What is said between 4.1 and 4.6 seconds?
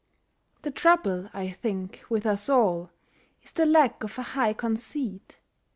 a high